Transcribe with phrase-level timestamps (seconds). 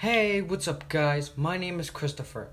[0.00, 1.38] Hey, what's up, guys?
[1.38, 2.50] My name is Christopher.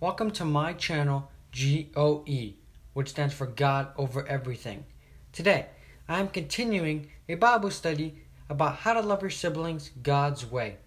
[0.00, 2.54] Welcome to my channel, GOE,
[2.94, 4.86] which stands for God Over Everything.
[5.34, 5.66] Today,
[6.08, 8.14] I am continuing a Bible study
[8.48, 10.78] about how to love your siblings God's way.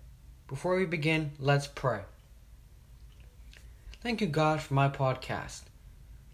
[0.48, 2.02] Before we begin, let's pray.
[4.02, 5.66] Thank you, God, for my podcast.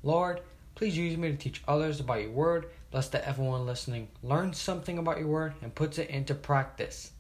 [0.04, 0.39] Lord,
[0.73, 2.68] please use me to teach others about your word.
[2.91, 7.12] Bless that everyone listening learns something about your word and puts it into practice.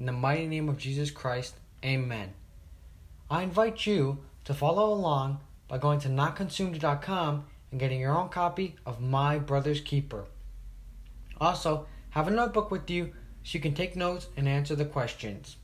[0.00, 2.32] In the mighty name of Jesus Christ, amen.
[3.28, 8.76] I invite you to follow along by going to notconsumed.com and getting your own copy
[8.86, 10.24] of My Brother's Keeper.
[11.38, 13.12] Also, have a notebook with you
[13.44, 15.56] so you can take notes and answer the questions.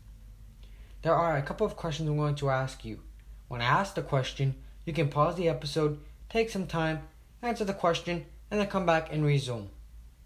[1.01, 3.01] There are a couple of questions I'm going to ask you.
[3.49, 5.99] When I ask the question, you can pause the episode,
[6.29, 7.09] take some time,
[7.41, 9.71] answer the question, and then come back and resume.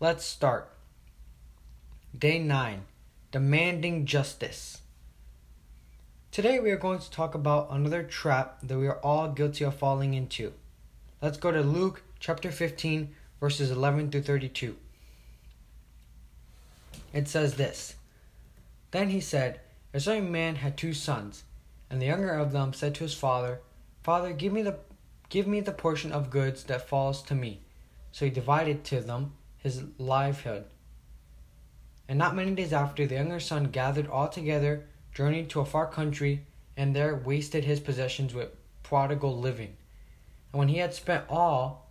[0.01, 0.69] Let's start.
[2.19, 2.87] Day 9
[3.33, 4.81] Demanding Justice.
[6.33, 9.77] Today we are going to talk about another trap that we are all guilty of
[9.77, 10.53] falling into.
[11.23, 14.77] Let's go to Luke chapter 15, verses 11 through 32.
[17.13, 17.95] It says this
[18.91, 19.61] Then he said,
[19.95, 21.45] A certain man had two sons,
[21.89, 23.61] and the younger of them said to his father,
[24.03, 24.79] Father, give me the
[25.29, 27.61] give me the portion of goods that falls to me.
[28.11, 30.65] So he divided to them his livelihood.
[32.11, 35.87] And not many days after, the younger son gathered all together, journeyed to a far
[35.87, 36.45] country,
[36.77, 38.49] and there wasted his possessions with
[38.83, 39.77] prodigal living.
[40.53, 41.89] And when he had spent all,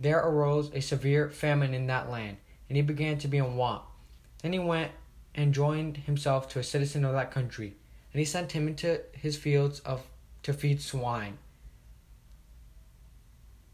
[0.00, 2.38] there arose a severe famine in that land,
[2.70, 3.82] and he began to be in want.
[4.42, 4.92] Then he went
[5.34, 7.74] and joined himself to a citizen of that country,
[8.14, 10.06] and he sent him into his fields of
[10.42, 11.36] to feed swine.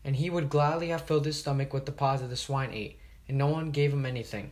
[0.04, 2.98] And he would gladly have filled his stomach with the pods that the swine ate,
[3.28, 4.50] and no one gave him anything.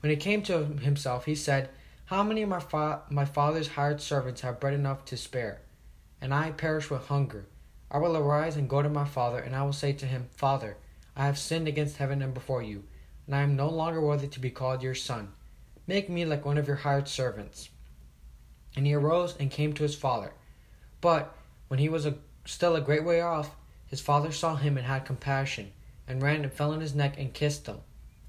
[0.00, 1.70] When he came to himself, he said,
[2.06, 5.62] How many of my, fa- my father's hired servants have bread enough to spare?
[6.20, 7.46] And I perish with hunger.
[7.90, 10.76] I will arise and go to my father, and I will say to him, Father,
[11.16, 12.84] I have sinned against heaven and before you,
[13.26, 15.32] and I am no longer worthy to be called your son.
[15.86, 17.70] Make me like one of your hired servants.
[18.74, 20.32] And he arose and came to his father.
[21.00, 21.34] But
[21.68, 23.54] when he was a, still a great way off,
[23.86, 25.72] his father saw him and had compassion,
[26.08, 27.78] and ran and fell on his neck and kissed him.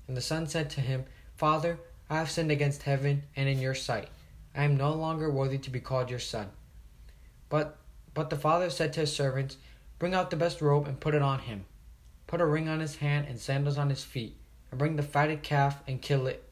[0.08, 1.06] And the son said to him,
[1.38, 4.10] Father, I have sinned against heaven and in your sight.
[4.56, 6.50] I am no longer worthy to be called your son.
[7.48, 7.78] But
[8.16, 9.58] but the father said to his servants,
[10.00, 11.66] Bring out the best robe and put it on him.
[12.26, 14.36] Put a ring on his hand and sandals on his feet,
[14.72, 16.44] and bring the fatted calf and kill it,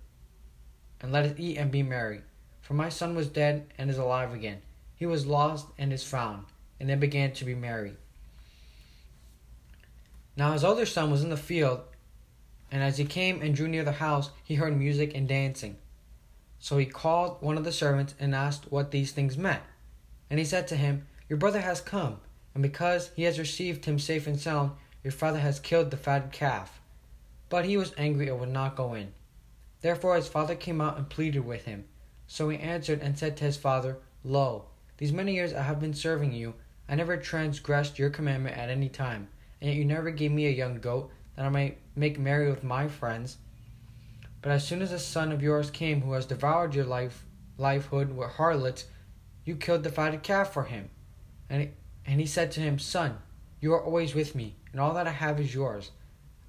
[1.01, 2.21] and let us eat and be merry.
[2.61, 4.61] For my son was dead and is alive again.
[4.95, 6.45] He was lost and is found.
[6.79, 7.93] And they began to be merry.
[10.37, 11.81] Now his other son was in the field,
[12.71, 15.77] and as he came and drew near the house, he heard music and dancing.
[16.59, 19.61] So he called one of the servants and asked what these things meant.
[20.29, 22.17] And he said to him, Your brother has come,
[22.53, 24.71] and because he has received him safe and sound,
[25.03, 26.79] your father has killed the fatted calf.
[27.49, 29.13] But he was angry and would not go in.
[29.81, 31.85] Therefore his father came out and pleaded with him.
[32.27, 34.65] So he answered and said to his father, Lo,
[34.97, 36.55] these many years I have been serving you.
[36.89, 39.27] I never transgressed your commandment at any time,
[39.61, 42.63] and yet you never gave me a young goat that I might make merry with
[42.63, 43.37] my friends.
[44.41, 47.25] But as soon as a son of yours came who has devoured your life
[47.57, 48.85] livelihood with harlots,
[49.43, 50.89] you killed the fatted calf for him.
[51.49, 51.69] And he,
[52.05, 53.17] and he said to him, Son,
[53.59, 55.91] you are always with me, and all that I have is yours.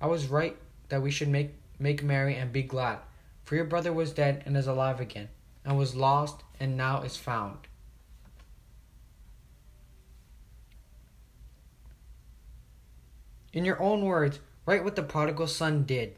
[0.01, 0.57] I was right
[0.89, 2.99] that we should make make merry and be glad,
[3.45, 5.29] for your brother was dead and is alive again,
[5.65, 7.59] and was lost and now is found.
[13.53, 16.17] In your own words, write what the prodigal son did.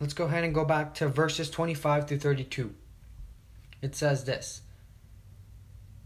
[0.00, 2.74] Let's go ahead and go back to verses 25 through 32.
[3.80, 4.62] It says this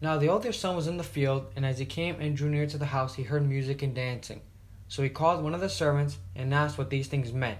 [0.00, 2.66] Now the older son was in the field, and as he came and drew near
[2.66, 4.42] to the house, he heard music and dancing.
[4.88, 7.58] So he called one of the servants and asked what these things meant.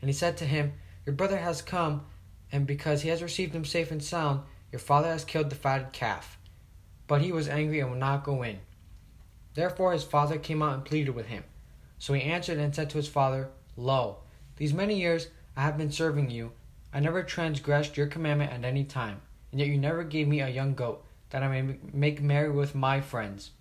[0.00, 0.72] And he said to him,
[1.04, 2.06] Your brother has come,
[2.50, 4.42] and because he has received him safe and sound,
[4.72, 6.38] your father has killed the fatted calf.
[7.06, 8.58] But he was angry and would not go in.
[9.56, 11.42] Therefore his father came out and pleaded with him.
[11.98, 14.18] So he answered and said to his father, Lo,
[14.56, 16.52] these many years I have been serving you.
[16.92, 20.48] I never transgressed your commandment at any time, and yet you never gave me a
[20.48, 23.52] young goat, that I may make merry with my friends.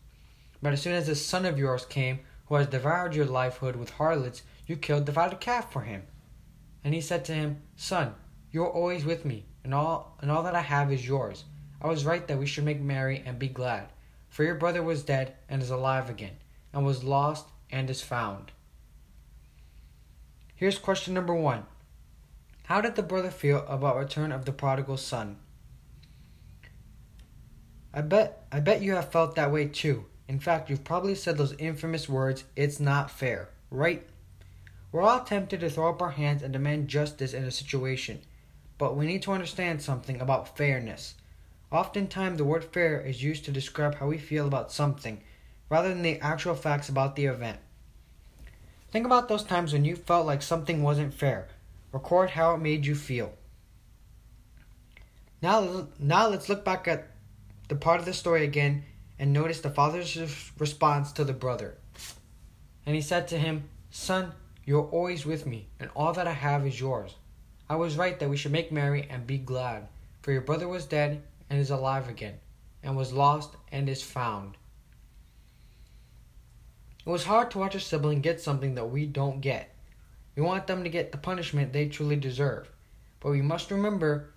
[0.61, 3.91] But as soon as this son of yours came, who has devoured your livelihood with
[3.91, 6.03] harlots, you killed the fatted calf for him.
[6.83, 8.15] And he said to him, Son,
[8.51, 11.45] you are always with me, and all and all that I have is yours.
[11.81, 13.87] I was right that we should make merry and be glad.
[14.35, 16.35] For your brother was dead and is alive again,
[16.73, 18.51] and was lost and is found.
[20.53, 21.63] Here's question number one
[22.65, 25.37] How did the brother feel about return of the prodigal son?
[27.93, 30.03] I bet I bet you have felt that way too.
[30.27, 34.05] In fact, you've probably said those infamous words, it's not fair, right?
[34.91, 38.19] We're all tempted to throw up our hands and demand justice in a situation,
[38.77, 41.13] but we need to understand something about fairness.
[41.75, 45.21] Oftentimes, the word fair is used to describe how we feel about something,
[45.69, 47.59] rather than the actual facts about the event.
[48.91, 51.49] Think about those times when you felt like something wasn't fair.
[51.91, 53.33] Record how it made you feel.
[55.41, 57.09] Now, now let's look back at
[57.67, 58.85] the part of the story again
[59.19, 60.17] and notice the father's
[60.57, 61.75] response to the brother.
[62.85, 64.31] And he said to him, Son,
[64.63, 67.15] you are always with me, and all that I have is yours.
[67.69, 69.89] I was right that we should make merry and be glad,
[70.21, 72.39] for your brother was dead and is alive again,
[72.83, 74.57] and was lost and is found.
[77.05, 79.75] It was hard to watch a sibling get something that we don't get.
[80.35, 82.69] We want them to get the punishment they truly deserve.
[83.19, 84.33] But we must remember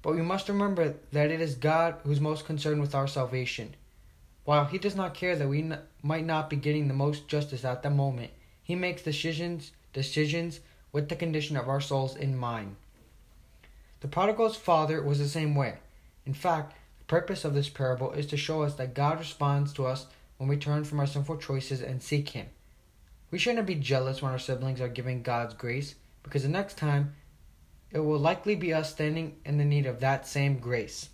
[0.00, 3.74] but we must remember that it is God who's most concerned with our salvation.
[4.44, 7.64] While he does not care that we n- might not be getting the most justice
[7.64, 8.30] at the moment,
[8.62, 10.60] he makes decisions decisions
[10.92, 12.76] with the condition of our souls in mind.
[14.00, 15.78] The prodigal's father was the same way.
[16.24, 19.86] In fact, the purpose of this parable is to show us that God responds to
[19.86, 20.06] us
[20.36, 22.46] when we turn from our sinful choices and seek Him.
[23.30, 27.14] We shouldn't be jealous when our siblings are giving God's grace, because the next time
[27.90, 31.08] it will likely be us standing in the need of that same grace.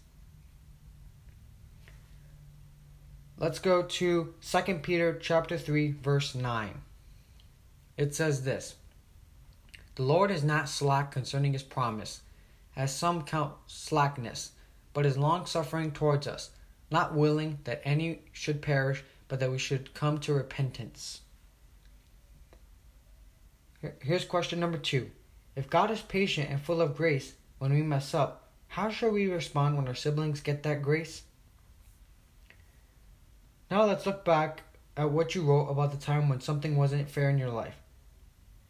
[3.38, 6.82] Let's go to 2 Peter chapter 3 verse 9.
[7.96, 8.76] It says this:
[9.96, 12.22] The Lord is not slack concerning his promise,
[12.76, 14.52] as some count slackness,
[14.92, 16.50] but is long-suffering towards us,
[16.90, 21.20] not willing that any should perish, but that we should come to repentance.
[24.00, 25.10] Here's question number 2.
[25.56, 29.28] If God is patient and full of grace when we mess up, how should we
[29.28, 31.22] respond when our siblings get that grace?
[33.70, 34.62] Now let's look back
[34.96, 37.76] at what you wrote about the time when something wasn't fair in your life.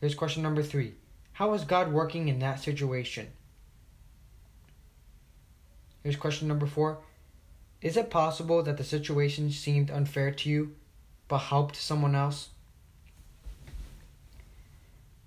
[0.01, 0.95] Here's question number three
[1.33, 3.29] How was God working in that situation?
[6.05, 6.99] Here's question number four
[7.81, 10.77] Is it possible that the situation seemed unfair to you
[11.29, 12.51] but helped someone else?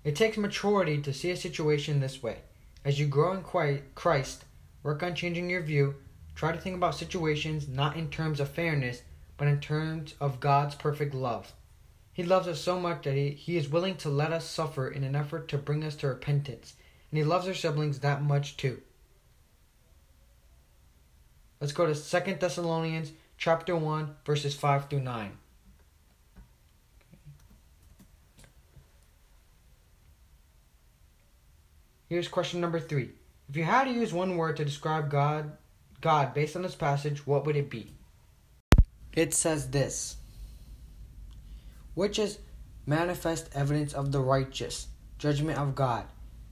[0.04, 2.38] It takes maturity to see a situation this way.
[2.84, 3.42] As you grow in
[3.96, 4.44] Christ,
[4.84, 5.96] work on changing your view.
[6.36, 9.02] Try to think about situations not in terms of fairness,
[9.36, 11.52] but in terms of God's perfect love.
[12.12, 15.02] He loves us so much that he, he is willing to let us suffer in
[15.02, 16.74] an effort to bring us to repentance.
[17.10, 18.80] And He loves our siblings that much too.
[21.60, 25.32] Let's go to 2 Thessalonians chapter 1 verses 5 through 9.
[32.08, 33.10] Here's question number three.
[33.50, 35.52] If you had to use one word to describe God,
[36.00, 37.92] God based on this passage, what would it be?
[39.12, 40.16] It says this,
[41.94, 42.38] which is
[42.86, 44.86] manifest evidence of the righteous
[45.18, 46.06] judgment of God,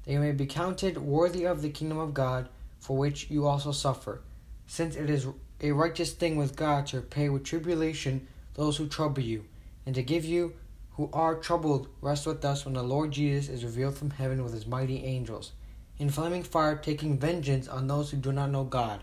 [0.06, 2.48] you may be counted worthy of the kingdom of God,
[2.80, 4.20] for which you also suffer,
[4.66, 5.26] since it is
[5.60, 9.44] a righteous thing with God to repay with tribulation those who trouble you,
[9.84, 10.54] and to give you
[10.92, 14.54] who are troubled rest with us when the Lord Jesus is revealed from heaven with
[14.54, 15.52] his mighty angels,
[15.98, 19.02] in flaming fire taking vengeance on those who do not know God,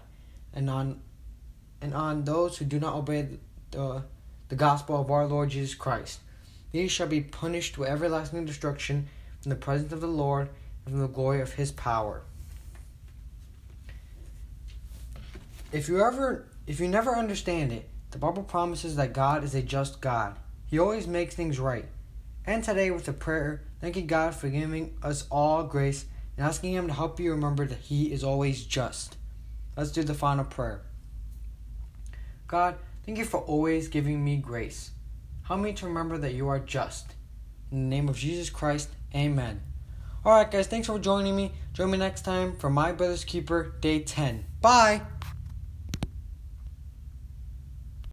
[0.53, 1.01] and on
[1.81, 3.27] and on those who do not obey
[3.71, 4.03] the,
[4.49, 6.19] the gospel of our Lord Jesus Christ.
[6.71, 9.07] These shall be punished with everlasting destruction
[9.41, 10.49] from the presence of the Lord
[10.85, 12.23] and from the glory of his power.
[15.73, 19.63] If you ever if you never understand it, the Bible promises that God is a
[19.63, 20.37] just God.
[20.67, 21.85] He always makes things right.
[22.45, 26.05] And today with a prayer, thanking God for giving us all grace
[26.37, 29.17] and asking Him to help you remember that He is always just.
[29.75, 30.83] Let's do the final prayer.
[32.45, 34.91] God, thank you for always giving me grace.
[35.41, 37.15] Help me to remember that you are just.
[37.71, 39.63] In the name of Jesus Christ, amen.
[40.23, 41.51] Alright, guys, thanks for joining me.
[41.73, 44.45] Join me next time for My Brother's Keeper, Day 10.
[44.61, 45.01] Bye!